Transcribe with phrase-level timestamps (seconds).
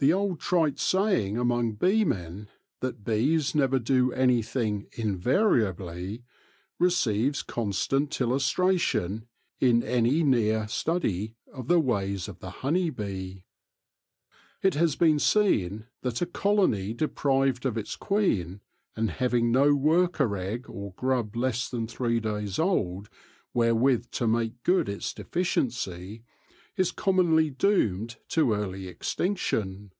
[0.00, 2.46] The old trite saying among beemen,
[2.78, 6.22] that bees never do anything invariably,
[6.78, 9.26] receives constant illustration
[9.58, 13.42] in any near study of the ways of the honey bee.
[14.62, 18.60] It has been seen that a colony deprived of its q ueen,
[18.94, 23.08] and having no worker egg or grub less than three days old
[23.52, 26.22] wherewith to make good its deficiency,
[26.76, 29.90] is commonly doomed to early extinction.